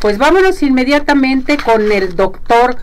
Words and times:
Pues 0.00 0.16
vámonos 0.16 0.62
inmediatamente 0.62 1.58
con 1.58 1.92
el 1.92 2.16
doctor 2.16 2.76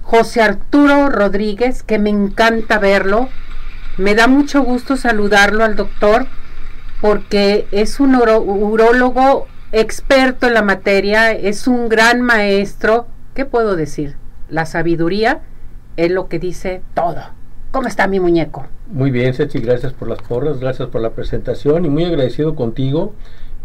José 0.00 0.40
Arturo 0.40 1.10
Rodríguez, 1.10 1.82
que 1.82 1.98
me 1.98 2.08
encanta 2.08 2.78
verlo. 2.78 3.28
Me 3.98 4.14
da 4.14 4.28
mucho 4.28 4.62
gusto 4.62 4.96
saludarlo 4.96 5.62
al 5.62 5.76
doctor 5.76 6.26
porque 7.02 7.66
es 7.70 8.00
un 8.00 8.14
urólogo 8.16 9.46
experto 9.72 10.46
en 10.46 10.54
la 10.54 10.62
materia, 10.62 11.32
es 11.32 11.68
un 11.68 11.90
gran 11.90 12.22
maestro. 12.22 13.08
¿Qué 13.34 13.44
puedo 13.44 13.76
decir? 13.76 14.16
La 14.48 14.64
sabiduría 14.64 15.42
es 15.98 16.10
lo 16.10 16.28
que 16.28 16.38
dice 16.38 16.80
todo. 16.94 17.20
¿Cómo 17.72 17.88
está 17.88 18.06
mi 18.06 18.20
muñeco? 18.20 18.64
Muy 18.86 19.10
bien, 19.10 19.34
Sechi, 19.34 19.58
gracias 19.58 19.92
por 19.92 20.08
las 20.08 20.22
porras, 20.22 20.60
gracias 20.60 20.88
por 20.88 21.02
la 21.02 21.10
presentación 21.10 21.84
y 21.84 21.90
muy 21.90 22.06
agradecido 22.06 22.54
contigo 22.54 23.12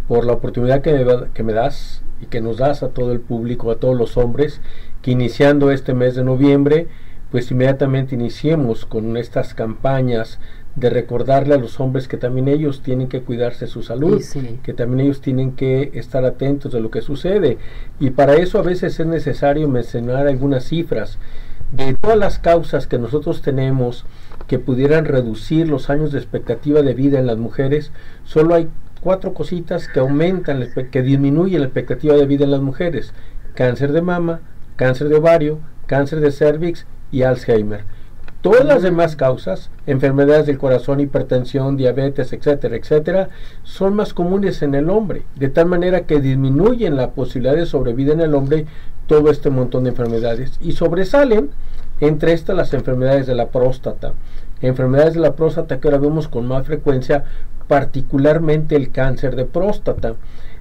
por 0.10 0.26
la 0.26 0.34
oportunidad 0.34 0.82
que 0.82 0.92
me, 0.92 1.06
que 1.36 1.44
me 1.44 1.54
das 1.54 2.02
y 2.20 2.26
que 2.26 2.42
nos 2.42 2.58
das 2.58 2.82
a 2.82 2.90
todo 2.90 3.14
el 3.14 3.22
público, 3.22 3.70
a 3.70 3.76
todos 3.76 3.96
los 3.96 4.18
hombres, 4.18 4.60
que 5.04 5.12
iniciando 5.12 5.72
este 5.72 5.94
mes 5.94 6.16
de 6.16 6.24
noviembre, 6.24 6.88
pues 7.32 7.52
inmediatamente 7.52 8.16
iniciemos 8.16 8.88
con 8.88 9.16
estas 9.18 9.54
campañas 9.54 10.40
de 10.76 10.90
recordarle 10.90 11.54
a 11.54 11.60
los 11.60 11.80
hombres 11.80 12.08
que 12.08 12.18
también 12.18 12.48
ellos 12.48 12.82
tienen 12.82 13.08
que 13.08 13.22
cuidarse 13.22 13.68
su 13.68 13.84
salud, 13.84 14.20
que 14.64 14.74
también 14.74 15.02
ellos 15.02 15.22
tienen 15.22 15.52
que 15.52 15.92
estar 15.94 16.26
atentos 16.26 16.74
de 16.74 16.80
lo 16.80 16.90
que 16.90 17.02
sucede. 17.02 17.60
Y 18.00 18.10
para 18.10 18.34
eso 18.34 18.58
a 18.58 18.64
veces 18.64 19.00
es 19.00 19.06
necesario 19.06 19.68
mencionar 19.68 20.28
algunas 20.28 20.64
cifras. 20.64 21.20
De 21.72 21.94
todas 22.02 22.18
las 22.18 22.40
causas 22.40 22.88
que 22.88 22.98
nosotros 22.98 23.44
tenemos 23.44 24.06
que 24.48 24.58
pudieran 24.58 25.06
reducir 25.06 25.68
los 25.68 25.92
años 25.92 26.12
de 26.12 26.18
expectativa 26.18 26.82
de 26.82 26.96
vida 26.96 27.20
en 27.20 27.28
las 27.28 27.38
mujeres, 27.38 27.92
solo 28.24 28.56
hay 28.56 28.70
cuatro 29.02 29.34
cositas 29.34 29.88
que 29.88 30.00
aumentan, 30.00 30.64
que 30.92 31.02
disminuyen 31.02 31.62
la 31.62 31.68
expectativa 31.68 32.16
de 32.16 32.26
vida 32.26 32.46
en 32.46 32.52
las 32.52 32.62
mujeres. 32.62 33.14
Cáncer 33.56 33.92
de 33.92 34.02
mama, 34.02 34.42
cáncer 34.76 35.10
de 35.10 35.16
ovario, 35.16 35.60
cáncer 35.88 36.20
de 36.20 36.32
cervix 36.32 36.86
y 37.12 37.24
Alzheimer. 37.24 37.84
Todas 38.42 38.64
las 38.64 38.82
demás 38.82 39.18
causas, 39.18 39.70
enfermedades 39.86 40.46
del 40.46 40.58
corazón, 40.58 41.02
hipertensión, 41.02 41.76
diabetes, 41.76 42.32
etcétera, 42.32 42.78
etcétera, 42.78 43.30
son 43.64 43.96
más 43.96 44.14
comunes 44.14 44.62
en 44.62 44.76
el 44.76 44.90
hombre, 44.90 45.24
de 45.36 45.50
tal 45.50 45.66
manera 45.66 46.06
que 46.06 46.22
disminuyen 46.22 46.96
la 46.96 47.12
posibilidad 47.12 47.56
de 47.56 47.66
sobrevida 47.66 48.14
en 48.14 48.22
el 48.22 48.36
hombre 48.36 48.66
todo 49.08 49.30
este 49.30 49.50
montón 49.50 49.84
de 49.84 49.90
enfermedades. 49.90 50.58
Y 50.62 50.72
sobresalen 50.72 51.50
entre 52.00 52.32
estas 52.32 52.56
las 52.56 52.74
enfermedades 52.74 53.28
de 53.28 53.36
la 53.36 53.50
próstata. 53.50 54.14
Enfermedades 54.62 55.14
de 55.14 55.22
la 55.22 55.36
próstata 55.36 55.80
que 55.80 55.88
ahora 55.88 56.00
vemos 56.00 56.28
con 56.28 56.48
más 56.48 56.66
frecuencia, 56.66 57.24
particularmente 57.68 58.76
el 58.76 58.92
cáncer 58.92 59.36
de 59.36 59.46
próstata. 59.46 60.16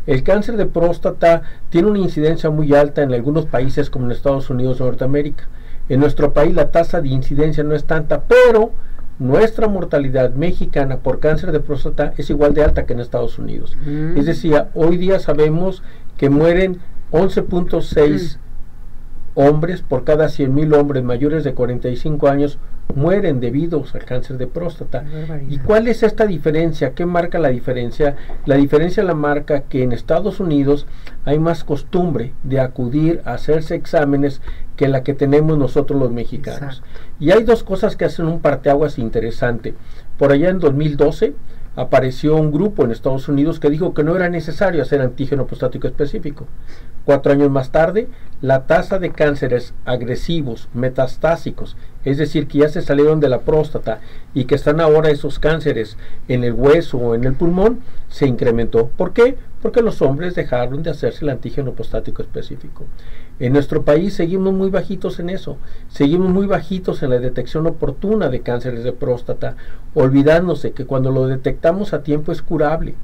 El 0.06 0.22
cáncer 0.22 0.56
de 0.56 0.66
próstata 0.66 1.42
tiene 1.68 1.88
una 1.88 1.98
incidencia 1.98 2.50
muy 2.50 2.74
alta 2.74 3.02
en 3.02 3.12
algunos 3.12 3.46
países 3.46 3.90
como 3.90 4.06
en 4.06 4.12
Estados 4.12 4.48
Unidos 4.50 4.80
o 4.80 4.84
Norteamérica. 4.84 5.48
En 5.88 6.00
nuestro 6.00 6.32
país 6.32 6.54
la 6.54 6.70
tasa 6.70 7.00
de 7.00 7.08
incidencia 7.08 7.64
no 7.64 7.74
es 7.74 7.84
tanta, 7.84 8.22
pero 8.22 8.72
nuestra 9.18 9.68
mortalidad 9.68 10.32
mexicana 10.34 10.98
por 10.98 11.18
cáncer 11.18 11.50
de 11.52 11.60
próstata 11.60 12.14
es 12.16 12.30
igual 12.30 12.54
de 12.54 12.62
alta 12.62 12.86
que 12.86 12.92
en 12.92 13.00
Estados 13.00 13.38
Unidos. 13.38 13.76
Mm. 13.84 14.16
Es 14.16 14.26
decir, 14.26 14.64
hoy 14.74 14.96
día 14.96 15.18
sabemos 15.18 15.82
que 16.16 16.30
mueren 16.30 16.78
11.6 17.10 18.38
hombres 19.38 19.82
por 19.82 20.02
cada 20.02 20.26
100.000 20.26 20.74
hombres 20.76 21.04
mayores 21.04 21.44
de 21.44 21.54
45 21.54 22.26
años 22.26 22.58
mueren 22.96 23.38
debido 23.38 23.84
al 23.94 24.04
cáncer 24.04 24.36
de 24.36 24.48
próstata. 24.48 25.04
¿Y 25.48 25.58
cuál 25.58 25.86
es 25.86 26.02
esta 26.02 26.26
diferencia? 26.26 26.92
¿Qué 26.92 27.06
marca 27.06 27.38
la 27.38 27.50
diferencia? 27.50 28.16
La 28.46 28.56
diferencia 28.56 29.04
la 29.04 29.14
marca 29.14 29.60
que 29.60 29.84
en 29.84 29.92
Estados 29.92 30.40
Unidos 30.40 30.88
hay 31.24 31.38
más 31.38 31.62
costumbre 31.62 32.32
de 32.42 32.58
acudir 32.58 33.22
a 33.24 33.34
hacerse 33.34 33.76
exámenes 33.76 34.42
que 34.74 34.88
la 34.88 35.04
que 35.04 35.14
tenemos 35.14 35.56
nosotros 35.56 36.00
los 36.00 36.10
mexicanos. 36.10 36.82
Y 37.20 37.30
hay 37.30 37.44
dos 37.44 37.62
cosas 37.62 37.94
que 37.94 38.06
hacen 38.06 38.26
un 38.26 38.40
parteaguas 38.40 38.98
interesante. 38.98 39.74
Por 40.18 40.32
allá 40.32 40.48
en 40.48 40.58
2012 40.58 41.34
apareció 41.76 42.34
un 42.34 42.50
grupo 42.50 42.84
en 42.84 42.90
Estados 42.90 43.28
Unidos 43.28 43.60
que 43.60 43.70
dijo 43.70 43.94
que 43.94 44.02
no 44.02 44.16
era 44.16 44.28
necesario 44.28 44.82
hacer 44.82 45.00
antígeno 45.00 45.46
prostático 45.46 45.86
específico. 45.86 46.48
Cuatro 47.08 47.32
años 47.32 47.50
más 47.50 47.72
tarde, 47.72 48.06
la 48.42 48.66
tasa 48.66 48.98
de 48.98 49.12
cánceres 49.12 49.72
agresivos, 49.86 50.68
metastásicos, 50.74 51.74
es 52.04 52.18
decir, 52.18 52.46
que 52.46 52.58
ya 52.58 52.68
se 52.68 52.82
salieron 52.82 53.18
de 53.18 53.30
la 53.30 53.40
próstata 53.40 54.00
y 54.34 54.44
que 54.44 54.54
están 54.54 54.78
ahora 54.78 55.08
esos 55.08 55.38
cánceres 55.38 55.96
en 56.28 56.44
el 56.44 56.52
hueso 56.52 56.98
o 56.98 57.14
en 57.14 57.24
el 57.24 57.32
pulmón, 57.32 57.80
se 58.08 58.26
incrementó. 58.26 58.88
¿Por 58.88 59.14
qué? 59.14 59.38
Porque 59.62 59.80
los 59.80 60.02
hombres 60.02 60.34
dejaron 60.34 60.82
de 60.82 60.90
hacerse 60.90 61.24
el 61.24 61.30
antígeno 61.30 61.72
prostático 61.72 62.20
específico. 62.20 62.84
En 63.38 63.54
nuestro 63.54 63.84
país 63.86 64.12
seguimos 64.12 64.52
muy 64.52 64.68
bajitos 64.68 65.18
en 65.18 65.30
eso, 65.30 65.56
seguimos 65.88 66.28
muy 66.28 66.46
bajitos 66.46 67.02
en 67.02 67.08
la 67.08 67.18
detección 67.18 67.66
oportuna 67.66 68.28
de 68.28 68.42
cánceres 68.42 68.84
de 68.84 68.92
próstata, 68.92 69.56
olvidándose 69.94 70.72
que 70.72 70.84
cuando 70.84 71.10
lo 71.10 71.26
detectamos 71.26 71.94
a 71.94 72.02
tiempo 72.02 72.32
es 72.32 72.42
curable. 72.42 72.96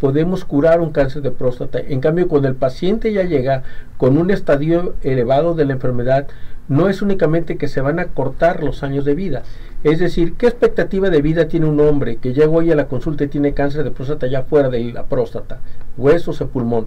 Podemos 0.00 0.44
curar 0.44 0.80
un 0.80 0.90
cáncer 0.90 1.22
de 1.22 1.30
próstata. 1.30 1.78
En 1.78 2.00
cambio, 2.00 2.28
cuando 2.28 2.48
el 2.48 2.54
paciente 2.54 3.12
ya 3.12 3.24
llega 3.24 3.62
con 3.96 4.16
un 4.16 4.30
estadio 4.30 4.94
elevado 5.02 5.54
de 5.54 5.64
la 5.64 5.72
enfermedad, 5.72 6.26
no 6.68 6.88
es 6.88 7.02
únicamente 7.02 7.56
que 7.56 7.68
se 7.68 7.80
van 7.80 7.98
a 7.98 8.06
cortar 8.06 8.62
los 8.62 8.82
años 8.82 9.04
de 9.04 9.14
vida. 9.14 9.42
Es 9.84 9.98
decir, 9.98 10.34
¿qué 10.34 10.46
expectativa 10.46 11.10
de 11.10 11.22
vida 11.22 11.48
tiene 11.48 11.66
un 11.66 11.80
hombre 11.80 12.16
que 12.16 12.32
llega 12.32 12.50
hoy 12.50 12.70
a 12.70 12.76
la 12.76 12.88
consulta 12.88 13.24
y 13.24 13.28
tiene 13.28 13.54
cáncer 13.54 13.84
de 13.84 13.90
próstata 13.90 14.26
ya 14.26 14.42
fuera 14.42 14.68
de 14.68 14.92
la 14.92 15.06
próstata, 15.06 15.60
huesos 15.96 16.40
o 16.40 16.48
pulmón? 16.48 16.86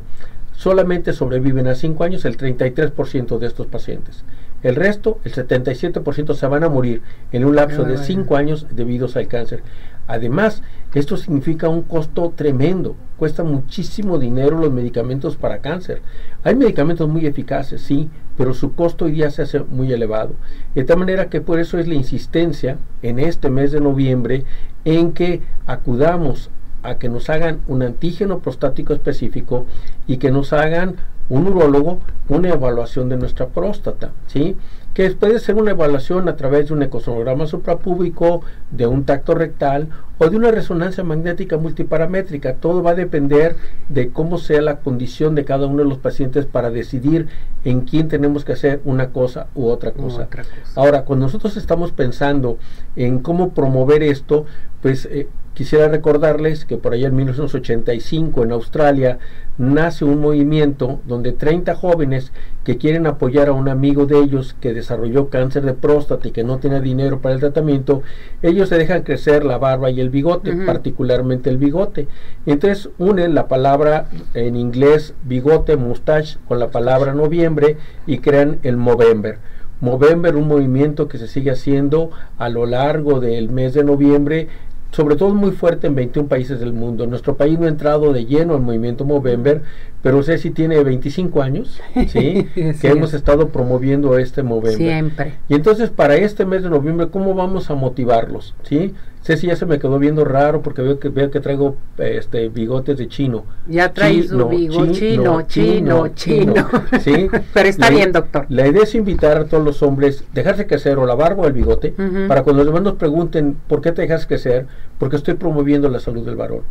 solamente 0.62 1.14
sobreviven 1.14 1.68
a 1.68 1.74
5 1.74 2.04
años 2.04 2.24
el 2.24 2.38
33% 2.38 3.40
de 3.40 3.48
estos 3.48 3.66
pacientes. 3.66 4.24
El 4.62 4.76
resto, 4.76 5.20
el 5.24 5.34
77%, 5.34 6.36
se 6.36 6.46
van 6.46 6.64
a 6.64 6.70
morir 6.70 7.02
en 7.32 7.46
un 7.46 7.56
lapso 7.56 7.84
de 7.84 7.98
5 7.98 8.38
años 8.38 8.68
debido 8.70 9.08
al 9.16 9.28
cáncer. 9.28 9.64
Además, 10.12 10.62
esto 10.94 11.16
significa 11.16 11.70
un 11.70 11.84
costo 11.84 12.34
tremendo. 12.36 12.98
Cuesta 13.16 13.46
muchísimo 13.46 14.20
dinero 14.20 14.60
los 14.60 14.70
medicamentos 14.70 15.38
para 15.38 15.60
cáncer. 15.60 16.02
Hay 16.44 16.54
medicamentos 16.54 17.08
muy 17.08 17.26
eficaces, 17.26 17.82
sí, 17.82 18.10
pero 18.36 18.54
su 18.54 18.76
costo 18.76 19.06
hoy 19.06 19.14
día 19.14 19.32
se 19.32 19.44
hace 19.44 19.62
muy 19.62 19.94
elevado. 19.94 20.34
De 20.76 20.84
tal 20.84 20.98
manera 20.98 21.30
que 21.30 21.40
por 21.40 21.60
eso 21.60 21.80
es 21.80 21.88
la 21.88 21.94
insistencia 21.94 22.78
en 23.02 23.20
este 23.20 23.50
mes 23.50 23.72
de 23.72 23.80
noviembre 23.80 24.44
en 24.84 25.14
que 25.14 25.40
acudamos 25.66 26.50
a 26.84 26.96
que 26.96 27.08
nos 27.08 27.30
hagan 27.30 27.62
un 27.70 27.82
antígeno 27.82 28.40
prostático 28.40 28.92
específico 28.92 29.66
y 30.08 30.18
que 30.18 30.30
nos 30.30 30.52
hagan 30.52 30.98
un 31.30 31.48
urólogo 31.48 32.00
una 32.28 32.50
evaluación 32.50 33.10
de 33.10 33.18
nuestra 33.18 33.48
próstata, 33.48 34.12
¿sí? 34.28 34.56
Que 34.94 35.10
puede 35.12 35.40
ser 35.40 35.56
una 35.56 35.72
evaluación 35.72 36.28
a 36.28 36.36
través 36.36 36.68
de 36.68 36.74
un 36.74 36.84
ecosonograma 36.84 37.48
suprapúbico, 37.48 38.42
de 38.72 38.88
un 38.88 39.06
tacto 39.06 39.36
rectal 39.36 39.88
o 40.18 40.30
de 40.30 40.36
una 40.36 40.52
resonancia 40.52 41.04
magnética 41.04 41.58
multiparamétrica. 41.58 42.56
Todo 42.56 42.84
va 42.84 42.92
a 42.92 42.96
depender 42.96 43.56
de 43.88 44.10
cómo 44.10 44.38
sea 44.38 44.62
la 44.62 44.80
condición 44.80 45.34
de 45.34 45.46
cada 45.46 45.68
uno 45.68 45.84
de 45.84 45.90
los 45.90 45.98
pacientes 45.98 46.46
para 46.46 46.72
decidir 46.72 47.28
en 47.64 47.82
quién 47.82 48.10
tenemos 48.10 48.44
que 48.44 48.54
hacer 48.54 48.82
una 48.84 49.12
cosa 49.12 49.48
u 49.56 49.68
otra 49.68 49.92
cosa. 49.92 50.28
Ahora, 50.76 51.06
cuando 51.06 51.26
nosotros 51.26 51.56
estamos 51.56 51.92
pensando 51.92 52.58
en 52.96 53.20
cómo 53.20 53.54
promover 53.54 54.04
esto, 54.04 54.46
pues 54.82 55.06
eh, 55.06 55.28
Quisiera 55.54 55.90
recordarles 55.90 56.64
que 56.64 56.78
por 56.78 56.94
allá 56.94 57.10
en 57.10 57.16
1985 57.18 58.44
en 58.44 58.54
Australia 58.54 59.20
nace 59.58 60.06
un 60.06 60.22
movimiento 60.22 61.02
donde 61.06 61.34
30 61.34 61.76
jóvenes 61.76 62.32
que 62.64 62.78
quieren 62.78 63.06
apoyar 63.06 63.50
a 63.50 63.52
un 63.52 63.68
amigo 63.68 64.06
de 64.06 64.18
ellos 64.18 64.56
que 64.62 64.74
desarrolló 64.74 65.30
cáncer 65.30 65.64
de 65.64 65.74
próstata 65.74 66.30
y 66.30 66.32
que 66.32 66.46
no 66.46 66.60
tiene 66.60 66.80
dinero 66.80 67.20
para 67.20 67.36
el 67.36 67.42
tratamiento, 67.42 68.02
ellos 68.42 68.70
se 68.70 68.78
dejan 68.78 69.04
crecer 69.04 69.44
la 69.44 69.58
barba 69.58 69.92
y 69.92 70.00
el 70.00 70.10
bigote, 70.10 70.54
particularmente 70.66 71.50
el 71.50 71.58
bigote. 71.58 72.08
Entonces 72.46 72.90
unen 72.98 73.36
la 73.36 73.50
palabra 73.50 74.08
en 74.34 74.56
inglés 74.56 75.16
bigote, 75.26 75.76
mustache, 75.76 76.40
con 76.48 76.60
la 76.60 76.72
palabra 76.72 77.14
noviembre 77.14 77.76
y 78.08 78.20
crean 78.20 78.60
el 78.64 78.78
Movember. 78.78 79.40
Movember, 79.82 80.36
un 80.36 80.48
movimiento 80.48 81.08
que 81.08 81.18
se 81.18 81.28
sigue 81.28 81.50
haciendo 81.50 82.12
a 82.38 82.50
lo 82.50 82.68
largo 82.68 83.20
del 83.20 83.50
mes 83.50 83.74
de 83.74 83.84
noviembre 83.84 84.48
sobre 84.92 85.16
todo 85.16 85.34
muy 85.34 85.52
fuerte 85.52 85.88
en 85.88 85.96
21 85.96 86.28
países 86.28 86.60
del 86.60 86.74
mundo. 86.74 87.08
Nuestro 87.08 87.38
país 87.38 87.58
no 87.58 87.66
ha 87.66 87.70
entrado 87.70 88.12
de 88.14 88.26
lleno 88.26 88.56
al 88.56 88.62
movimiento 88.62 89.06
Movember, 89.06 89.62
pero 90.02 90.24
sé 90.24 90.38
si 90.38 90.52
tiene 90.52 90.84
25 90.84 91.42
años, 91.42 91.80
¿sí? 92.08 92.48
que 92.56 92.88
hemos 92.88 93.14
estado 93.14 93.50
promoviendo 93.50 94.18
este 94.18 94.44
Movember. 94.44 94.78
Siempre. 94.78 95.34
Y 95.48 95.56
entonces 95.56 95.90
para 95.90 96.16
este 96.16 96.46
mes 96.46 96.64
de 96.64 96.70
noviembre, 96.70 97.10
¿cómo 97.10 97.34
vamos 97.34 97.70
a 97.70 97.76
motivarlos? 97.76 98.56
¿sí? 98.64 98.94
Ceci 99.24 99.48
ya 99.48 99.56
se 99.56 99.68
me 99.68 99.78
quedó 99.78 100.00
viendo 100.00 100.26
raro 100.26 100.64
porque 100.64 100.82
veo 100.82 101.00
que 101.00 101.10
veo 101.10 101.30
que 101.30 101.40
traigo 101.40 101.76
este 102.00 102.50
bigotes 102.50 102.98
de 102.98 103.08
chino. 103.08 103.46
Ya 103.68 103.94
traes 103.94 104.30
su 104.30 104.48
bigote 104.48 104.94
chino, 104.94 105.44
chino, 105.44 106.08
chino, 106.16 106.68
¿sí? 107.02 107.30
Pero 107.54 107.70
está 107.70 107.92
bien, 107.92 108.12
doctor. 108.12 108.48
La 108.50 108.68
idea 108.68 108.82
es 108.82 108.96
invitar 108.96 109.38
a 109.38 109.46
todos 109.46 109.64
los 109.64 109.84
hombres, 109.84 110.24
dejarse 110.34 110.66
crecer 110.66 110.98
o 110.98 111.06
la 111.06 111.14
barba 111.14 111.44
o 111.44 111.48
el 111.48 111.54
bigote, 111.54 111.94
para 112.28 112.42
cuando 112.42 112.64
los 112.64 112.74
demás 112.74 112.82
nos 112.82 112.96
pregunten 112.96 113.56
por 113.68 113.82
qué 113.82 113.92
te 113.92 114.02
dejas 114.02 114.26
crecer, 114.26 114.66
porque 114.98 115.18
estoy 115.18 115.36
promoviendo 115.36 115.88
la 115.88 116.00
salud 116.00 116.26
del 116.26 116.36
varón. 116.36 116.62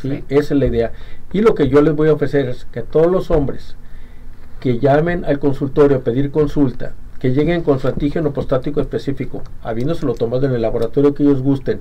¿sí? 0.00 0.24
Esa 0.30 0.54
es 0.54 0.60
la 0.60 0.66
idea. 0.66 0.92
Y 1.32 1.40
lo 1.40 1.54
que 1.54 1.68
yo 1.68 1.82
les 1.82 1.94
voy 1.94 2.08
a 2.08 2.14
ofrecer 2.14 2.48
es 2.48 2.66
que 2.72 2.82
todos 2.82 3.10
los 3.10 3.30
hombres 3.30 3.76
que 4.58 4.78
llamen 4.78 5.24
al 5.24 5.38
consultorio 5.38 5.98
a 5.98 6.00
pedir 6.00 6.30
consulta 6.30 6.92
que 7.20 7.32
lleguen 7.32 7.60
con 7.60 7.78
su 7.78 7.86
antígeno 7.86 8.32
prostático 8.32 8.80
específico, 8.80 9.42
habiéndoselo 9.62 10.14
tomado 10.14 10.46
en 10.46 10.54
el 10.54 10.62
laboratorio 10.62 11.14
que 11.14 11.22
ellos 11.22 11.42
gusten, 11.42 11.80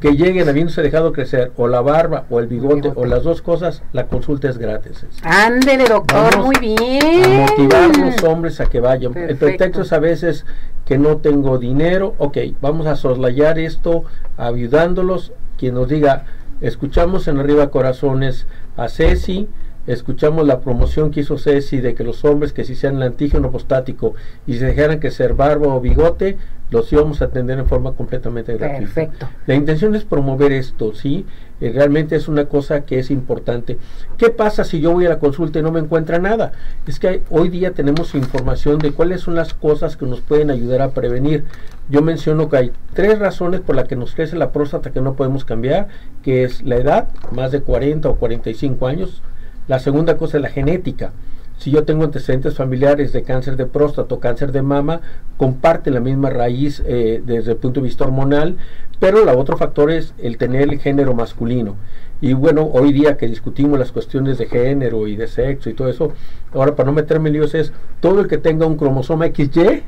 que 0.00 0.16
lleguen 0.16 0.48
habiéndose 0.48 0.82
dejado 0.82 1.12
crecer 1.12 1.52
o 1.56 1.68
la 1.68 1.80
barba 1.80 2.26
o 2.28 2.40
el 2.40 2.48
bigote, 2.48 2.92
o 2.96 3.06
las 3.06 3.22
dos 3.22 3.40
cosas, 3.40 3.84
la 3.92 4.08
consulta 4.08 4.48
es 4.48 4.58
gratis. 4.58 5.06
Ándele, 5.22 5.84
doctor, 5.84 6.42
muy 6.42 6.56
bien. 6.60 7.24
A 7.24 7.50
motivar 7.50 7.82
a 7.82 8.10
los 8.10 8.22
hombres 8.24 8.60
a 8.60 8.66
que 8.66 8.80
vayan. 8.80 9.16
El 9.16 9.36
pretexto 9.36 9.82
es 9.82 9.92
a 9.92 10.00
veces 10.00 10.44
que 10.84 10.98
no 10.98 11.18
tengo 11.18 11.58
dinero, 11.58 12.16
ok, 12.18 12.38
vamos 12.60 12.88
a 12.88 12.96
soslayar 12.96 13.60
esto 13.60 14.02
ayudándolos. 14.36 15.32
Quien 15.56 15.74
nos 15.74 15.88
diga, 15.88 16.24
escuchamos 16.60 17.28
en 17.28 17.38
arriba 17.38 17.70
corazones 17.70 18.46
a 18.76 18.88
Ceci, 18.88 19.48
escuchamos 19.92 20.46
la 20.46 20.60
promoción 20.60 21.10
que 21.10 21.20
hizo 21.20 21.38
Ceci 21.38 21.80
de 21.80 21.94
que 21.94 22.04
los 22.04 22.24
hombres 22.24 22.52
que 22.52 22.64
si 22.64 22.74
sean 22.74 22.96
el 22.96 23.02
antígeno 23.02 23.50
prostático 23.50 24.14
y 24.46 24.54
se 24.54 24.66
dejaran 24.66 25.00
que 25.00 25.10
ser 25.10 25.34
barba 25.34 25.74
o 25.74 25.80
bigote, 25.80 26.36
los 26.70 26.92
íbamos 26.92 27.20
a 27.20 27.26
atender 27.26 27.58
en 27.58 27.66
forma 27.66 27.92
completamente 27.92 28.56
gratuita. 28.56 28.94
Perfecto. 28.94 29.28
La 29.46 29.54
intención 29.54 29.94
es 29.94 30.04
promover 30.04 30.52
esto, 30.52 30.94
¿sí? 30.94 31.26
Eh, 31.60 31.72
realmente 31.74 32.16
es 32.16 32.28
una 32.28 32.46
cosa 32.46 32.82
que 32.82 32.98
es 32.98 33.10
importante. 33.10 33.76
¿Qué 34.16 34.30
pasa 34.30 34.64
si 34.64 34.80
yo 34.80 34.92
voy 34.92 35.06
a 35.06 35.10
la 35.10 35.18
consulta 35.18 35.58
y 35.58 35.62
no 35.62 35.72
me 35.72 35.80
encuentra 35.80 36.18
nada? 36.18 36.52
Es 36.86 36.98
que 36.98 37.22
hoy 37.28 37.48
día 37.48 37.72
tenemos 37.72 38.14
información 38.14 38.78
de 38.78 38.92
cuáles 38.92 39.20
son 39.22 39.34
las 39.34 39.52
cosas 39.52 39.96
que 39.96 40.06
nos 40.06 40.20
pueden 40.20 40.50
ayudar 40.50 40.80
a 40.80 40.90
prevenir. 40.90 41.44
Yo 41.88 42.02
menciono 42.02 42.48
que 42.48 42.56
hay 42.56 42.72
tres 42.94 43.18
razones 43.18 43.60
por 43.60 43.74
las 43.74 43.88
que 43.88 43.96
nos 43.96 44.14
crece 44.14 44.36
la 44.36 44.52
próstata 44.52 44.92
que 44.92 45.00
no 45.00 45.14
podemos 45.14 45.44
cambiar, 45.44 45.88
que 46.22 46.44
es 46.44 46.62
la 46.62 46.76
edad, 46.76 47.08
más 47.32 47.50
de 47.50 47.62
40 47.62 48.08
o 48.08 48.14
45 48.14 48.86
años, 48.86 49.22
la 49.68 49.78
segunda 49.78 50.16
cosa 50.16 50.38
es 50.38 50.42
la 50.42 50.48
genética. 50.50 51.12
Si 51.58 51.70
yo 51.70 51.84
tengo 51.84 52.04
antecedentes 52.04 52.54
familiares 52.54 53.12
de 53.12 53.22
cáncer 53.22 53.56
de 53.56 53.66
próstata 53.66 54.14
o 54.14 54.18
cáncer 54.20 54.50
de 54.50 54.62
mama, 54.62 55.02
comparte 55.36 55.90
la 55.90 56.00
misma 56.00 56.30
raíz 56.30 56.82
eh, 56.86 57.22
desde 57.24 57.52
el 57.52 57.58
punto 57.58 57.80
de 57.80 57.84
vista 57.84 58.04
hormonal, 58.04 58.56
pero 58.98 59.22
el 59.22 59.28
otro 59.28 59.58
factor 59.58 59.90
es 59.90 60.14
el 60.18 60.38
tener 60.38 60.70
el 60.70 60.80
género 60.80 61.12
masculino. 61.12 61.76
Y 62.22 62.32
bueno, 62.32 62.68
hoy 62.72 62.92
día 62.92 63.16
que 63.16 63.26
discutimos 63.26 63.78
las 63.78 63.92
cuestiones 63.92 64.38
de 64.38 64.46
género 64.46 65.06
y 65.06 65.16
de 65.16 65.26
sexo 65.26 65.68
y 65.68 65.74
todo 65.74 65.88
eso, 65.88 66.12
ahora 66.52 66.76
para 66.76 66.86
no 66.86 66.92
meterme 66.92 67.28
en 67.28 67.34
líos 67.34 67.54
es 67.54 67.72
todo 68.00 68.20
el 68.20 68.26
que 68.28 68.38
tenga 68.38 68.66
un 68.66 68.76
cromosoma 68.76 69.26
XY, 69.26 69.82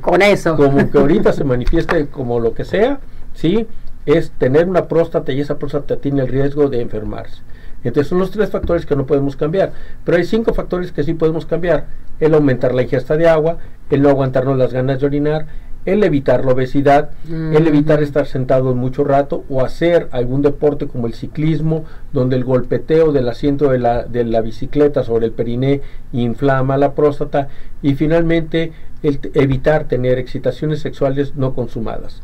con 0.00 0.22
eso, 0.22 0.56
como 0.56 0.90
que 0.90 0.98
ahorita 1.00 1.32
se 1.32 1.44
manifieste 1.44 2.06
como 2.06 2.40
lo 2.40 2.54
que 2.54 2.64
sea, 2.64 3.00
¿sí? 3.34 3.66
Es 4.06 4.32
tener 4.32 4.68
una 4.68 4.86
próstata 4.86 5.32
y 5.32 5.40
esa 5.40 5.58
próstata 5.58 5.96
tiene 5.96 6.22
el 6.22 6.28
riesgo 6.28 6.68
de 6.68 6.80
enfermarse. 6.80 7.42
Entonces 7.84 8.08
son 8.08 8.18
los 8.18 8.30
tres 8.30 8.50
factores 8.50 8.86
que 8.86 8.96
no 8.96 9.06
podemos 9.06 9.36
cambiar. 9.36 9.72
Pero 10.04 10.16
hay 10.16 10.24
cinco 10.24 10.54
factores 10.54 10.92
que 10.92 11.02
sí 11.02 11.14
podemos 11.14 11.46
cambiar. 11.46 11.86
El 12.20 12.34
aumentar 12.34 12.74
la 12.74 12.82
ingesta 12.82 13.16
de 13.16 13.28
agua, 13.28 13.58
el 13.90 14.02
no 14.02 14.08
aguantarnos 14.08 14.56
las 14.56 14.72
ganas 14.72 15.00
de 15.00 15.06
orinar, 15.06 15.46
el 15.84 16.04
evitar 16.04 16.44
la 16.44 16.52
obesidad, 16.52 17.10
el 17.28 17.66
evitar 17.66 18.02
estar 18.02 18.26
sentado 18.26 18.74
mucho 18.74 19.02
rato 19.02 19.44
o 19.48 19.64
hacer 19.64 20.08
algún 20.12 20.40
deporte 20.40 20.86
como 20.86 21.08
el 21.08 21.14
ciclismo, 21.14 21.84
donde 22.12 22.36
el 22.36 22.44
golpeteo 22.44 23.10
del 23.10 23.28
asiento 23.28 23.68
de 23.70 23.80
la, 23.80 24.04
de 24.04 24.24
la 24.24 24.42
bicicleta 24.42 25.02
sobre 25.02 25.26
el 25.26 25.32
periné 25.32 25.80
inflama 26.12 26.76
la 26.76 26.94
próstata 26.94 27.48
y 27.82 27.94
finalmente 27.94 28.72
el 29.02 29.18
evitar 29.34 29.84
tener 29.84 30.18
excitaciones 30.18 30.80
sexuales 30.80 31.34
no 31.34 31.54
consumadas. 31.54 32.22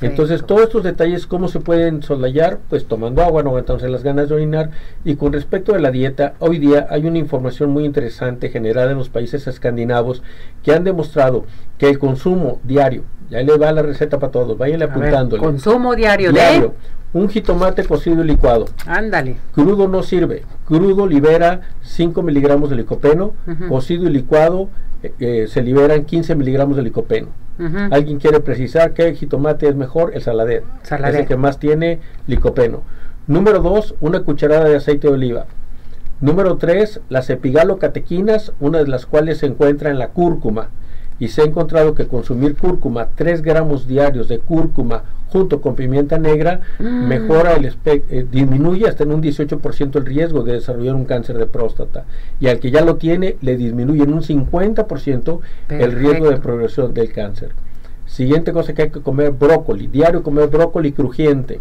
Entonces, 0.00 0.44
todos 0.44 0.62
estos 0.62 0.82
detalles, 0.82 1.26
¿cómo 1.26 1.48
se 1.48 1.60
pueden 1.60 2.02
soslayar? 2.02 2.58
Pues 2.70 2.86
tomando 2.86 3.22
agua, 3.22 3.42
no 3.42 3.50
aguantándose 3.50 3.88
las 3.88 4.02
ganas 4.02 4.28
de 4.28 4.34
orinar. 4.34 4.70
Y 5.04 5.16
con 5.16 5.32
respecto 5.32 5.74
a 5.74 5.78
la 5.78 5.90
dieta, 5.90 6.34
hoy 6.38 6.58
día 6.58 6.86
hay 6.90 7.06
una 7.06 7.18
información 7.18 7.70
muy 7.70 7.84
interesante 7.84 8.48
generada 8.48 8.92
en 8.92 8.98
los 8.98 9.10
países 9.10 9.46
escandinavos 9.46 10.22
que 10.62 10.72
han 10.72 10.84
demostrado 10.84 11.44
que 11.78 11.90
el 11.90 11.98
consumo 11.98 12.60
diario, 12.64 13.02
ya 13.30 13.42
le 13.42 13.56
va 13.58 13.72
la 13.72 13.82
receta 13.82 14.18
para 14.18 14.32
todos, 14.32 14.56
vayan 14.56 14.82
apuntándole. 14.82 15.42
consumo 15.42 15.94
diario, 15.94 16.32
de 16.32 16.70
un 17.12 17.28
jitomate 17.28 17.84
cocido 17.84 18.24
y 18.24 18.26
licuado. 18.26 18.66
Ándale. 18.86 19.36
Crudo 19.54 19.88
no 19.88 20.02
sirve. 20.02 20.42
Crudo 20.66 21.06
libera 21.06 21.60
5 21.82 22.22
miligramos 22.22 22.70
de 22.70 22.76
licopeno. 22.76 23.34
Cocido 23.68 24.06
y 24.06 24.10
licuado 24.10 24.68
eh, 25.18 25.46
se 25.48 25.62
liberan 25.62 26.04
15 26.04 26.34
miligramos 26.34 26.76
de 26.76 26.82
licopeno. 26.82 27.28
¿Alguien 27.92 28.18
quiere 28.18 28.40
precisar 28.40 28.94
qué 28.94 29.14
jitomate 29.14 29.68
es 29.68 29.76
mejor? 29.76 30.12
El 30.14 30.22
saladet. 30.22 30.64
Es 31.14 31.20
el 31.20 31.26
que 31.26 31.36
más 31.36 31.58
tiene 31.58 32.00
licopeno. 32.26 32.82
Número 33.26 33.60
2, 33.60 33.94
una 34.00 34.20
cucharada 34.20 34.64
de 34.64 34.76
aceite 34.76 35.06
de 35.06 35.14
oliva. 35.14 35.46
Número 36.20 36.56
3, 36.56 37.00
las 37.08 37.30
epigalocatequinas, 37.30 38.52
una 38.60 38.78
de 38.78 38.88
las 38.88 39.06
cuales 39.06 39.38
se 39.38 39.46
encuentra 39.46 39.90
en 39.90 39.98
la 39.98 40.08
cúrcuma. 40.08 40.70
Y 41.18 41.28
se 41.28 41.42
ha 41.42 41.44
encontrado 41.44 41.94
que 41.94 42.06
consumir 42.06 42.56
cúrcuma, 42.56 43.08
3 43.14 43.42
gramos 43.42 43.86
diarios 43.86 44.28
de 44.28 44.38
cúrcuma 44.40 45.04
junto 45.34 45.60
con 45.60 45.74
pimienta 45.74 46.16
negra, 46.16 46.60
mm. 46.78 47.08
mejora 47.08 47.54
el 47.54 47.72
eh, 47.86 48.26
disminuye 48.30 48.86
hasta 48.86 49.02
en 49.02 49.12
un 49.12 49.20
18% 49.20 49.96
el 49.96 50.06
riesgo 50.06 50.44
de 50.44 50.52
desarrollar 50.52 50.94
un 50.94 51.06
cáncer 51.06 51.38
de 51.38 51.46
próstata. 51.46 52.04
Y 52.38 52.46
al 52.46 52.60
que 52.60 52.70
ya 52.70 52.82
lo 52.82 52.96
tiene, 52.96 53.36
le 53.40 53.56
disminuye 53.56 54.04
en 54.04 54.12
un 54.12 54.22
50% 54.22 55.40
el 55.70 55.90
riesgo 55.90 56.30
de 56.30 56.36
progresión 56.36 56.94
del 56.94 57.12
cáncer. 57.12 57.50
Siguiente 58.06 58.52
cosa 58.52 58.74
que 58.74 58.82
hay 58.82 58.90
que 58.90 59.00
comer, 59.00 59.32
brócoli. 59.32 59.88
Diario 59.88 60.22
comer 60.22 60.48
brócoli 60.48 60.92
crujiente. 60.92 61.60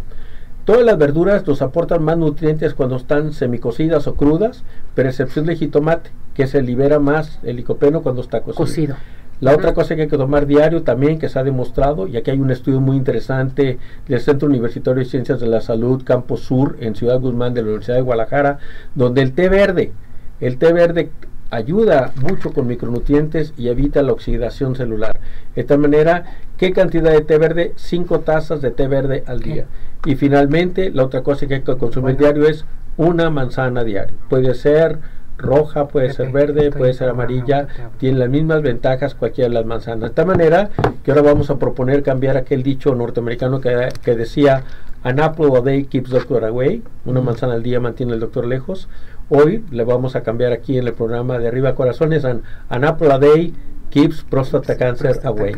Todas 0.66 0.86
las 0.86 1.00
verduras 1.00 1.46
nos 1.48 1.64
aportan 1.64 2.04
más 2.04 2.18
nutrientes 2.18 2.76
cuando 2.76 2.98
están 2.98 3.34
semicocidas 3.34 4.06
o 4.06 4.14
crudas, 4.14 4.64
pero 4.94 5.10
excepción 5.10 5.48
del 5.48 5.58
jitomate, 5.58 6.12
que 6.36 6.46
se 6.46 6.62
libera 6.62 7.00
más 7.00 7.40
el 7.42 7.56
licopeno 7.56 8.04
cuando 8.04 8.22
está 8.22 8.42
cocido. 8.42 8.96
La 9.44 9.54
otra 9.54 9.74
cosa 9.74 9.98
que 9.98 10.04
hay 10.04 10.08
que 10.08 10.16
tomar 10.16 10.48
diario 10.48 10.84
también, 10.84 11.20
que 11.20 11.28
se 11.28 11.38
ha 11.38 11.44
demostrado, 11.44 12.08
y 12.08 12.16
aquí 12.16 12.32
hay 12.32 12.40
un 12.40 12.50
estudio 12.50 12.80
muy 12.80 12.96
interesante 12.96 13.78
del 14.08 14.22
Centro 14.22 14.48
Universitario 14.48 15.04
de 15.04 15.10
Ciencias 15.10 15.42
de 15.42 15.48
la 15.48 15.60
Salud 15.60 16.02
Campo 16.06 16.38
Sur 16.38 16.78
en 16.80 16.96
Ciudad 16.96 17.20
Guzmán 17.20 17.54
de 17.54 17.62
la 17.62 17.68
Universidad 17.68 17.98
de 17.98 18.04
Guadalajara, 18.04 18.60
donde 18.96 19.22
el 19.22 19.34
té 19.34 19.50
verde, 19.50 19.92
el 20.40 20.58
té 20.58 20.72
verde 20.72 21.12
ayuda 21.50 22.14
mucho 22.22 22.54
con 22.54 22.68
micronutrientes 22.68 23.54
y 23.58 23.68
evita 23.68 24.02
la 24.02 24.14
oxidación 24.14 24.78
celular. 24.78 25.20
De 25.54 25.66
tal 25.66 25.80
manera, 25.80 26.24
¿qué 26.58 26.72
cantidad 26.72 27.12
de 27.12 27.20
té 27.20 27.38
verde? 27.38 27.74
Cinco 27.76 28.22
tazas 28.22 28.62
de 28.62 28.72
té 28.72 28.88
verde 28.88 29.26
al 29.28 29.42
día. 29.42 29.66
Y 30.06 30.16
finalmente, 30.16 30.90
la 30.90 31.04
otra 31.04 31.22
cosa 31.22 31.48
que 31.48 31.56
hay 31.56 31.62
que 31.64 31.76
consumir 31.76 32.16
diario 32.16 32.48
es 32.48 32.64
una 32.96 33.30
manzana 33.30 33.84
diario. 33.84 34.16
Puede 34.30 34.54
ser 34.54 35.00
roja, 35.38 35.88
puede 35.88 36.14
ser 36.14 36.32
verde, 36.32 36.72
puede 36.72 36.94
ser 36.94 37.10
amarilla, 37.10 37.68
tiene 37.98 38.20
las 38.20 38.30
mismas 38.30 38.62
ventajas 38.62 39.16
cualquiera 39.16 39.50
de 39.50 39.56
las 39.56 39.66
manzanas. 39.66 40.02
De 40.02 40.08
esta 40.08 40.26
manera 40.26 40.70
que 41.04 41.12
ahora 41.12 41.24
vamos 41.24 41.50
a 41.50 41.58
proponer 41.58 42.04
cambiar 42.04 42.38
aquel 42.38 42.64
dicho 42.64 42.96
norteamericano 42.96 43.60
que, 43.62 43.90
que 44.04 44.16
decía 44.16 44.64
An 45.04 45.20
apple 45.20 45.52
a 45.58 45.62
day 45.62 45.84
keeps 45.84 46.10
doctor 46.10 46.46
away, 46.46 46.82
una 47.04 47.20
manzana 47.20 47.56
al 47.56 47.64
día 47.64 47.82
mantiene 47.82 48.14
el 48.14 48.22
doctor 48.22 48.46
lejos. 48.46 48.88
Hoy 49.30 49.66
le 49.70 49.84
vamos 49.84 50.16
a 50.16 50.24
cambiar 50.24 50.54
aquí 50.54 50.78
en 50.78 50.88
el 50.88 50.94
programa 50.94 51.40
de 51.40 51.48
Arriba 51.50 51.76
Corazones 51.76 52.24
an, 52.24 52.44
an 52.70 52.86
apple 52.86 53.12
a 53.12 53.20
day 53.20 53.54
keeps 53.90 54.24
prostate 54.24 54.78
cancer. 54.78 55.20
away. 55.26 55.54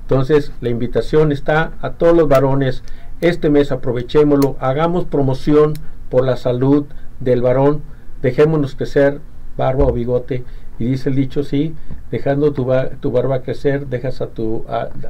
Entonces 0.00 0.52
la 0.62 0.70
invitación 0.70 1.30
está 1.30 1.72
a 1.82 1.90
todos 1.92 2.16
los 2.16 2.26
varones, 2.26 2.84
este 3.20 3.50
mes 3.50 3.70
aprovechémoslo, 3.70 4.56
hagamos 4.60 5.04
promoción 5.04 5.74
por 6.08 6.24
la 6.24 6.36
salud 6.36 6.86
del 7.20 7.42
varón 7.42 7.82
dejémonos 8.22 8.74
crecer 8.74 9.20
barba 9.56 9.84
o 9.86 9.92
bigote. 9.92 10.44
Y 10.78 10.84
dice 10.84 11.08
el 11.08 11.14
dicho, 11.14 11.42
sí, 11.42 11.74
dejando 12.10 12.52
tu, 12.52 12.66
tu 13.00 13.10
barba 13.10 13.40
crecer, 13.40 13.86
dejas 13.86 14.20
a 14.20 14.26
tu, 14.26 14.64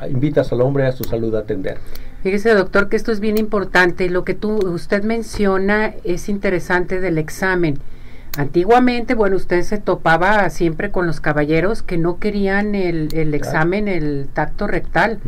invitas 0.08 0.52
al 0.52 0.60
hombre 0.60 0.86
a 0.86 0.92
su 0.92 1.02
salud 1.02 1.34
a 1.34 1.40
atender. 1.40 1.78
Fíjese, 2.22 2.54
doctor, 2.54 2.88
que 2.88 2.96
esto 2.96 3.10
es 3.10 3.18
bien 3.18 3.36
importante. 3.36 4.08
Lo 4.08 4.25
que 4.25 4.34
tú, 4.34 4.58
usted 4.68 5.02
menciona 5.02 5.94
es 6.04 6.28
interesante 6.28 7.00
del 7.00 7.18
examen. 7.18 7.78
Antiguamente, 8.36 9.14
bueno, 9.14 9.36
usted 9.36 9.62
se 9.62 9.78
topaba 9.78 10.48
siempre 10.50 10.90
con 10.90 11.06
los 11.06 11.20
caballeros 11.20 11.82
que 11.82 11.98
no 11.98 12.18
querían 12.18 12.75
el, 12.75 13.08
el 13.14 13.34
examen, 13.34 13.88
el 13.88 14.28
tacto 14.32 14.66
rectal. 14.66 15.18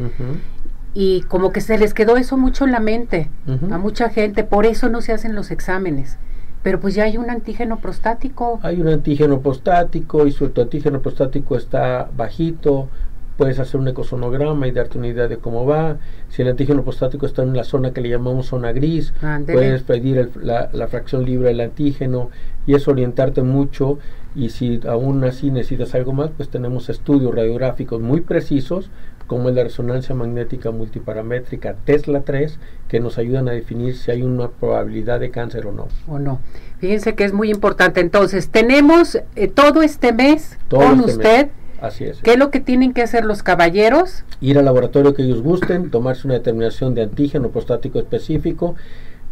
Y 0.94 1.23
como 1.23 1.52
que 1.52 1.61
se 1.61 1.78
les 1.78 1.94
quedó 1.94 2.16
eso 2.16 2.37
mucho 2.37 2.64
en 2.64 2.73
la 2.73 2.80
mente 2.80 3.30
a 3.70 3.78
mucha 3.78 4.08
gente, 4.11 4.44
por 4.44 4.66
eso 4.66 4.88
no 4.88 5.00
se 5.00 5.12
hacen 5.12 5.35
los 5.35 5.50
exámenes. 5.50 6.16
Pero 6.62 6.81
pues 6.81 6.95
ya 6.95 7.05
hay 7.05 7.17
un 7.17 7.31
antígeno 7.31 7.79
prostático. 7.79 8.59
Hay 8.62 8.81
un 8.81 8.88
antígeno 8.88 9.41
prostático 9.41 10.27
y 10.27 10.33
su 10.33 10.50
antígeno 10.57 11.00
prostático 11.00 11.57
está 11.57 12.09
bajito. 12.17 12.88
puedes 13.37 13.61
hacer 13.61 13.79
un 13.81 13.87
ecosonograma 13.87 14.67
y 14.67 14.73
darte 14.73 14.99
una 14.99 15.07
idea 15.07 15.29
de 15.29 15.37
cómo 15.37 15.65
va. 15.65 15.99
Si 16.29 16.43
el 16.43 16.49
antígeno 16.49 16.83
prostático 16.83 17.25
está 17.25 17.45
en 17.45 17.55
la 17.57 17.62
zona 17.62 17.93
que 17.93 18.00
le 18.00 18.09
llamamos 18.09 18.47
zona 18.47 18.73
gris, 18.73 19.15
puedes 19.55 19.83
pedir 19.85 20.19
el- 20.19 20.31
la, 20.43 20.69
la 20.73 20.88
fracción 20.88 21.25
libre 21.25 21.47
del 21.50 21.61
antígeno 21.61 22.31
y 22.67 22.75
es 22.75 22.88
orientarte 22.88 23.43
mucho. 23.43 24.00
Y 24.35 24.49
si 24.49 24.81
aún 24.88 25.23
así 25.23 25.53
necesitas 25.53 25.95
algo 25.95 26.12
más, 26.12 26.31
pues 26.37 26.49
tenemos 26.49 26.88
estudios 26.91 27.33
radiográficos 27.33 28.00
muy 28.00 28.23
precisos, 28.23 28.91
como 29.28 29.50
es 29.50 29.54
la 29.54 29.62
resonancia 29.62 30.14
magnética 30.14 30.73
multiparamétrica 30.73 31.76
Tesla 31.85 32.23
3, 32.23 32.58
que 32.88 32.99
nos 32.99 33.18
ayudan 33.18 33.47
a 33.49 33.52
definir 33.52 33.94
si 33.97 34.11
hay 34.11 34.23
una 34.23 34.49
probabilidad 34.49 35.20
de 35.20 35.30
cáncer 35.30 35.66
o 35.66 35.73
no. 35.73 35.87
¿O 36.08 36.18
no? 36.18 36.40
Fíjense 36.80 37.14
que 37.14 37.25
es 37.25 37.32
muy 37.35 37.50
importante. 37.50 38.00
Entonces, 38.00 38.49
tenemos 38.49 39.18
eh, 39.37 39.47
todo 39.49 39.82
este 39.82 40.12
mes 40.12 40.58
Todo 40.68 40.80
con 40.80 41.00
este 41.00 41.12
usted. 41.12 41.47
mes. 41.47 41.52
Así 41.80 42.04
es. 42.04 42.20
¿Qué 42.23 42.32
es 42.32 42.38
lo 42.38 42.50
que 42.50 42.58
tienen 42.58 42.92
que 42.94 43.02
hacer 43.02 43.25
los 43.25 43.42
caballeros? 43.44 44.25
ir 44.40 44.58
al 44.58 44.64
laboratorio 44.64 45.14
que 45.14 45.23
ellos 45.23 45.42
gusten, 45.42 45.90
tomarse 45.90 46.26
una 46.26 46.35
determinación 46.35 46.94
de 46.94 47.02
antígeno 47.02 47.50
prostático 47.50 47.99
específico. 47.99 48.76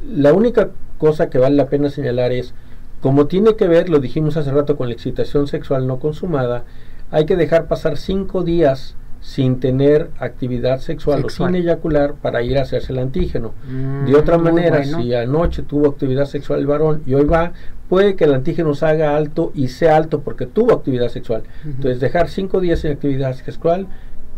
La 0.07 0.33
única 0.35 0.71
cosa 0.99 1.31
que 1.31 1.39
vale 1.39 1.57
la 1.57 1.67
pena 1.67 1.89
señalar 1.91 2.33
es, 2.33 2.53
como 3.01 3.27
tiene 3.29 3.57
que 3.57 3.67
ver, 3.67 3.89
lo 3.89 3.99
dijimos 3.99 4.37
hace 4.37 4.51
rato 4.51 4.77
con 4.77 4.89
la 4.89 4.95
excitación 4.95 5.47
sexual 5.47 5.87
no 5.87 5.99
consumada, 5.99 6.65
hay 7.11 7.25
que 7.25 7.37
dejar 7.37 7.67
pasar 7.67 7.97
cinco 7.97 8.43
días 8.43 8.95
sin 9.27 9.59
tener 9.59 10.11
actividad 10.21 10.79
sexual, 10.79 11.23
Sexual. 11.23 11.49
o 11.51 11.53
sin 11.57 11.63
eyacular 11.63 12.15
para 12.15 12.43
ir 12.45 12.59
a 12.59 12.63
hacerse 12.63 12.93
el 12.93 13.01
antígeno. 13.01 13.55
Mm, 13.69 14.07
De 14.07 14.15
otra 14.15 14.39
muy 14.39 14.53
manera, 14.53 14.77
bueno. 14.79 15.03
si 15.03 15.15
anoche 15.15 15.63
tuvo 15.63 15.89
actividad 15.89 16.27
sexual 16.27 16.61
el 16.61 16.67
varón 16.69 17.03
y 17.07 17.15
hoy 17.15 17.25
va, 17.25 17.53
puede 17.89 18.15
que 18.15 18.23
el 18.23 18.35
antígeno 18.35 18.73
se 18.77 18.87
haga 18.87 19.17
alto 19.17 19.51
y 19.53 19.67
sea 19.67 19.97
alto 19.97 20.21
porque 20.21 20.47
tuvo 20.47 20.73
actividad 20.75 21.09
sexual. 21.09 21.43
Entonces, 21.65 21.99
dejar 21.99 22.29
cinco 22.29 22.61
días 22.61 22.79
sin 22.79 22.93
actividad 22.93 23.35
sexual, 23.35 23.89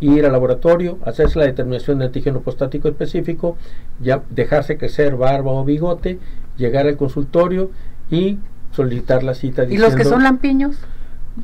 ir 0.01 0.25
al 0.25 0.33
laboratorio, 0.33 0.99
hacerse 1.05 1.39
la 1.39 1.45
determinación 1.45 1.99
de 1.99 2.07
antígeno 2.07 2.41
prostático 2.41 2.89
específico, 2.89 3.59
ya 4.01 4.23
dejarse 4.31 4.79
crecer 4.79 5.17
barba 5.17 5.53
o 5.53 5.65
bigote, 5.67 6.19
llegar 6.57 6.87
al 6.87 6.97
consultorio 6.97 7.71
y 8.11 8.39
solicitar 8.71 9.23
la 9.23 9.35
cita. 9.35 9.65
¿Y 9.65 9.77
los 9.77 9.95
que 9.95 10.05
son 10.05 10.23
lampiños? 10.23 10.77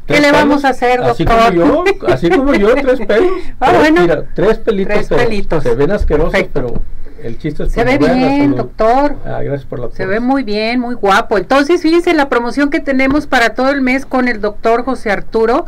¿Qué 0.06 0.14
"Tres 0.14 0.20
le 0.22 0.32
vamos 0.32 0.62
pelos". 0.62 0.64
a 0.64 0.68
hacer, 0.70 1.00
Así 1.02 1.24
doctor? 1.24 1.54
como 1.56 1.66
yo, 1.66 1.84
así 2.08 2.30
como 2.30 2.54
yo, 2.54 2.74
tres 2.82 3.00
pelos. 3.06 3.32
Ah, 3.60 3.66
Tres- 3.70 3.78
bueno. 3.80 4.00
Mira, 4.02 4.24
tres 4.34 4.58
pelitos, 4.58 4.94
Tres 4.94 5.08
pelitos. 5.08 5.62
se 5.62 5.74
ven 5.74 5.90
asquerosos, 5.90 6.32
Perfecto. 6.32 6.60
pero 6.66 6.82
el 7.22 7.38
chiste 7.38 7.62
es 7.64 7.72
Se 7.72 7.84
ve 7.84 7.96
bien, 7.98 8.54
doctor. 8.54 9.16
Ah, 9.24 9.40
gracias 9.42 9.64
por 9.64 9.78
la 9.78 9.90
Se 9.90 10.04
ve 10.06 10.20
muy 10.20 10.42
bien, 10.42 10.80
muy 10.80 10.94
guapo. 10.94 11.38
Entonces, 11.38 11.80
fíjense 11.80 12.12
la 12.14 12.28
promoción 12.28 12.70
que 12.70 12.80
tenemos 12.80 13.26
para 13.26 13.50
todo 13.54 13.70
el 13.70 13.80
mes 13.80 14.04
con 14.06 14.28
el 14.28 14.40
doctor 14.40 14.84
José 14.84 15.10
Arturo 15.10 15.66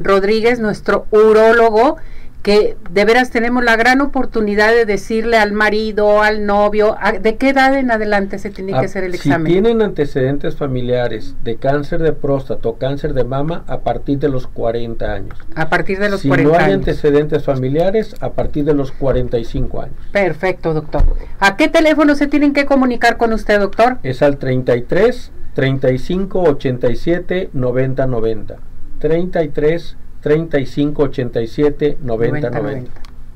Rodríguez, 0.00 0.58
nuestro 0.60 1.06
urólogo, 1.10 1.96
que 2.46 2.76
de 2.92 3.04
veras 3.04 3.30
tenemos 3.30 3.64
la 3.64 3.74
gran 3.74 4.00
oportunidad 4.00 4.70
de 4.72 4.84
decirle 4.84 5.36
al 5.36 5.50
marido, 5.50 6.22
al 6.22 6.46
novio, 6.46 6.94
a- 7.00 7.10
de 7.10 7.34
qué 7.34 7.48
edad 7.48 7.74
en 7.76 7.90
adelante 7.90 8.38
se 8.38 8.50
tiene 8.50 8.72
Ah, 8.72 8.78
que 8.78 8.86
hacer 8.86 9.02
el 9.02 9.10
si 9.14 9.16
examen. 9.30 9.50
tienen 9.50 9.82
antecedentes 9.82 10.54
familiares 10.54 11.34
de 11.42 11.56
cáncer 11.56 12.00
de 12.02 12.12
próstata 12.12 12.68
o 12.68 12.76
cáncer 12.78 13.14
de 13.14 13.24
mama 13.24 13.64
a 13.66 13.80
partir 13.80 14.20
de 14.20 14.28
los 14.28 14.46
40 14.46 15.12
años. 15.12 15.36
A 15.56 15.68
partir 15.68 15.98
de 15.98 16.08
los 16.08 16.20
si 16.20 16.28
40 16.28 16.52
no 16.52 16.56
hay 16.56 16.64
años. 16.66 16.76
antecedentes 16.76 17.42
familiares, 17.42 18.14
a 18.20 18.30
partir 18.30 18.64
de 18.64 18.74
los 18.74 18.92
45 18.92 19.82
años. 19.82 19.96
Perfecto, 20.12 20.72
doctor. 20.72 21.02
¿A 21.40 21.56
qué 21.56 21.66
teléfono 21.66 22.14
se 22.14 22.28
tienen 22.28 22.52
que 22.52 22.64
comunicar 22.64 23.16
con 23.16 23.32
usted, 23.32 23.58
doctor? 23.58 23.98
Es 24.04 24.22
al 24.22 24.36
33 24.36 25.32
35 25.54 26.42
87 26.44 27.50
90 27.52 28.06
90. 28.06 28.54
33 29.00 29.96
35 30.26 31.02
87 31.04 31.98
90 32.02 32.50
90. 32.50 32.90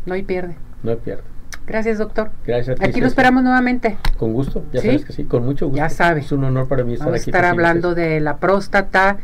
No 0.07 0.15
hay 0.15 0.23
pierde. 0.25 0.57
No 0.83 0.97
pierda. 0.97 1.23
Gracias, 1.65 1.99
doctor. 1.99 2.31
Gracias 2.45 2.81
a 2.81 2.83
ti. 2.83 2.91
Aquí 2.91 3.01
lo 3.01 3.07
esperamos 3.07 3.45
nuevamente. 3.45 3.97
Con 4.19 4.33
gusto, 4.33 4.65
ya 4.73 4.81
¿Sí? 4.81 4.89
sabes 4.89 5.05
que 5.05 5.13
sí, 5.13 5.23
con 5.23 5.45
mucho 5.45 5.67
gusto. 5.67 5.77
Ya 5.77 5.89
sabe. 5.89 6.21
Es 6.21 6.33
un 6.33 6.43
honor 6.43 6.67
para 6.67 6.83
mí 6.83 6.95
estar 6.95 7.07
Vamos 7.07 7.21
a 7.21 7.23
aquí. 7.23 7.31
estar 7.31 7.45
hablando 7.45 7.95
de 7.95 8.19
la 8.19 8.39
próstata, 8.39 9.19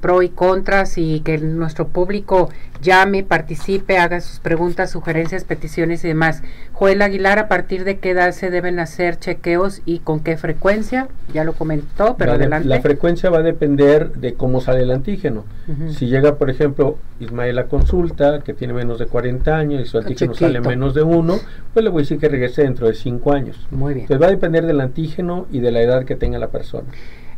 pro 0.00 0.22
y 0.22 0.28
contras 0.28 0.98
y 0.98 1.20
que 1.20 1.38
nuestro 1.38 1.88
público 1.88 2.48
llame, 2.82 3.22
participe, 3.22 3.98
haga 3.98 4.20
sus 4.20 4.40
preguntas, 4.40 4.90
sugerencias, 4.90 5.44
peticiones 5.44 6.04
y 6.04 6.08
demás. 6.08 6.42
Joel 6.72 7.02
Aguilar, 7.02 7.38
¿a 7.38 7.48
partir 7.48 7.84
de 7.84 7.98
qué 7.98 8.10
edad 8.10 8.32
se 8.32 8.50
deben 8.50 8.78
hacer 8.78 9.18
chequeos 9.18 9.82
y 9.84 9.98
con 9.98 10.20
qué 10.20 10.36
frecuencia? 10.36 11.08
Ya 11.34 11.44
lo 11.44 11.52
comentó, 11.52 12.16
pero 12.16 12.32
adelante. 12.32 12.68
la 12.68 12.80
frecuencia 12.80 13.30
va 13.30 13.38
a 13.38 13.42
depender 13.42 14.12
de 14.12 14.34
cómo 14.34 14.60
sale 14.60 14.82
el 14.82 14.90
antígeno. 14.90 15.44
Si 15.90 16.08
llega, 16.08 16.34
por 16.34 16.50
ejemplo, 16.50 16.98
Ismael 17.20 17.56
a 17.58 17.66
consulta, 17.66 18.40
que 18.40 18.54
tiene 18.54 18.72
menos 18.72 18.98
de 18.98 19.06
40 19.06 19.56
años 19.56 19.80
y 19.80 19.84
su 19.84 19.98
antígeno 19.98 20.32
chiquito. 20.32 20.46
sale 20.46 20.60
menos 20.60 20.94
de 20.94 21.02
1, 21.02 21.38
pues 21.72 21.84
le 21.84 21.90
voy 21.90 22.00
a 22.00 22.02
decir 22.02 22.18
que 22.18 22.28
regrese 22.28 22.62
dentro 22.62 22.88
de 22.88 22.94
5 22.94 23.32
años. 23.32 23.68
Muy 23.70 23.94
bien. 23.94 24.04
Entonces 24.04 24.20
va 24.20 24.26
a 24.26 24.30
depender 24.30 24.66
del 24.66 24.80
antígeno 24.80 25.46
y 25.52 25.60
de 25.60 25.70
la 25.70 25.80
edad 25.80 26.04
que 26.04 26.16
tenga 26.16 26.40
la 26.40 26.48
persona. 26.48 26.88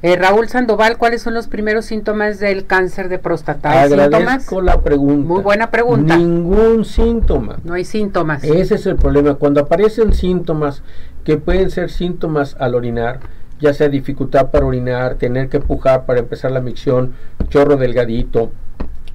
Eh, 0.02 0.16
Raúl 0.16 0.48
Sandoval, 0.48 0.98
¿cuáles 0.98 1.22
son 1.22 1.32
los 1.32 1.46
primeros 1.46 1.84
síntomas 1.84 2.40
del 2.40 2.66
cáncer 2.66 3.08
de 3.08 3.20
próstata? 3.20 3.82
Agradezco 3.82 4.60
la 4.60 4.80
pregunta. 4.80 5.28
Muy 5.28 5.42
buena 5.42 5.70
pregunta. 5.70 6.16
Ningún 6.16 6.84
síntoma. 6.84 7.58
No 7.62 7.74
hay 7.74 7.84
síntomas. 7.84 8.42
Ese 8.42 8.74
es 8.74 8.86
el 8.86 8.96
problema. 8.96 9.34
Cuando 9.34 9.60
aparecen 9.60 10.12
síntomas 10.12 10.82
que 11.22 11.36
pueden 11.36 11.70
ser 11.70 11.88
síntomas 11.88 12.56
al 12.58 12.74
orinar, 12.74 13.20
ya 13.60 13.72
sea 13.72 13.88
dificultad 13.88 14.50
para 14.50 14.66
orinar, 14.66 15.14
tener 15.14 15.48
que 15.48 15.60
pujar 15.60 16.04
para 16.04 16.18
empezar 16.18 16.50
la 16.50 16.60
micción, 16.60 17.14
chorro 17.48 17.76
delgadito, 17.76 18.50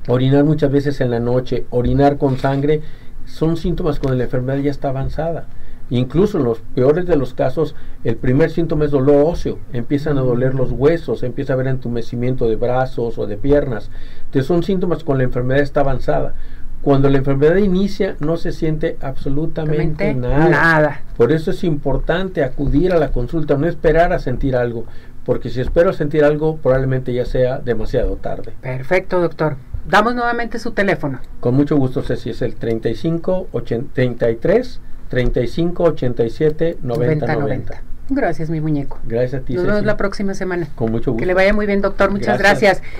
orinar 0.07 0.45
muchas 0.45 0.71
veces 0.71 1.01
en 1.01 1.11
la 1.11 1.19
noche, 1.19 1.65
orinar 1.69 2.17
con 2.17 2.37
sangre, 2.37 2.81
son 3.25 3.57
síntomas 3.57 3.99
cuando 3.99 4.17
la 4.17 4.23
enfermedad 4.23 4.59
ya 4.59 4.71
está 4.71 4.87
avanzada. 4.87 5.47
Incluso 5.89 6.37
en 6.37 6.43
los 6.43 6.59
peores 6.75 7.05
de 7.05 7.15
los 7.15 7.33
casos, 7.33 7.75
el 8.03 8.17
primer 8.17 8.49
síntoma 8.49 8.85
es 8.85 8.91
dolor 8.91 9.23
óseo, 9.25 9.59
empiezan 9.73 10.17
a 10.17 10.21
doler 10.21 10.53
los 10.53 10.71
huesos, 10.71 11.23
empieza 11.23 11.53
a 11.53 11.55
haber 11.55 11.67
entumecimiento 11.67 12.47
de 12.49 12.57
brazos 12.57 13.17
o 13.17 13.25
de 13.25 13.37
piernas. 13.37 13.89
Entonces 14.25 14.45
son 14.45 14.63
síntomas 14.63 15.03
cuando 15.03 15.19
la 15.19 15.27
enfermedad 15.27 15.61
está 15.61 15.81
avanzada. 15.81 16.35
Cuando 16.81 17.09
la 17.09 17.17
enfermedad 17.17 17.55
inicia 17.55 18.15
no 18.19 18.37
se 18.37 18.51
siente 18.51 18.97
absolutamente 19.01 20.13
nada. 20.13 20.49
nada. 20.49 21.01
Por 21.17 21.31
eso 21.31 21.51
es 21.51 21.63
importante 21.63 22.43
acudir 22.43 22.93
a 22.93 22.97
la 22.97 23.11
consulta, 23.11 23.57
no 23.57 23.67
esperar 23.67 24.13
a 24.13 24.19
sentir 24.19 24.55
algo, 24.55 24.85
porque 25.25 25.49
si 25.49 25.59
espero 25.59 25.89
a 25.89 25.93
sentir 25.93 26.23
algo 26.23 26.57
probablemente 26.57 27.13
ya 27.13 27.25
sea 27.25 27.59
demasiado 27.59 28.15
tarde. 28.17 28.53
Perfecto, 28.61 29.19
doctor. 29.19 29.55
Damos 29.89 30.15
nuevamente 30.15 30.59
su 30.59 30.71
teléfono. 30.71 31.19
Con 31.39 31.55
mucho 31.55 31.77
gusto, 31.77 32.01
Ceci, 32.01 32.31
es 32.31 32.41
el 32.41 32.55
35 32.55 33.47
80 33.51 33.93
33 33.93 34.81
35 35.09 35.83
87 35.83 36.77
90 36.81 37.35
90. 37.35 37.81
Gracias, 38.09 38.49
mi 38.49 38.61
muñeco. 38.61 38.99
Gracias 39.05 39.41
a 39.41 39.45
ti, 39.45 39.53
Nos 39.53 39.65
vemos 39.65 39.83
la 39.83 39.97
próxima 39.97 40.33
semana. 40.33 40.69
Con 40.75 40.91
mucho 40.91 41.11
gusto. 41.11 41.19
Que 41.19 41.25
le 41.25 41.33
vaya 41.33 41.53
muy 41.53 41.65
bien, 41.65 41.81
doctor. 41.81 42.09
Muchas 42.09 42.37
Gracias. 42.37 42.79
gracias. 42.79 42.95